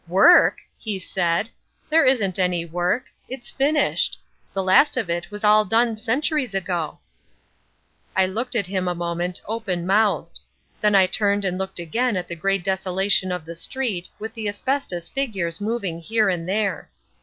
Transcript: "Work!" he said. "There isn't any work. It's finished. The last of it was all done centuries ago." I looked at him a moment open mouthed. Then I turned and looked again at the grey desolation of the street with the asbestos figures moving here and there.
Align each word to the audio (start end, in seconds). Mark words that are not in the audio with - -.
"Work!" 0.07 0.61
he 0.79 0.97
said. 0.97 1.47
"There 1.87 2.03
isn't 2.05 2.39
any 2.39 2.65
work. 2.65 3.05
It's 3.29 3.51
finished. 3.51 4.17
The 4.51 4.63
last 4.63 4.97
of 4.97 5.11
it 5.11 5.29
was 5.29 5.43
all 5.43 5.63
done 5.63 5.95
centuries 5.95 6.55
ago." 6.55 6.97
I 8.17 8.25
looked 8.25 8.55
at 8.55 8.65
him 8.65 8.87
a 8.87 8.95
moment 8.95 9.41
open 9.47 9.85
mouthed. 9.85 10.39
Then 10.79 10.95
I 10.95 11.05
turned 11.05 11.45
and 11.45 11.55
looked 11.59 11.77
again 11.77 12.17
at 12.17 12.27
the 12.27 12.35
grey 12.35 12.57
desolation 12.57 13.31
of 13.31 13.45
the 13.45 13.55
street 13.55 14.09
with 14.17 14.33
the 14.33 14.47
asbestos 14.49 15.07
figures 15.07 15.61
moving 15.61 15.99
here 15.99 16.29
and 16.29 16.49
there. 16.49 16.89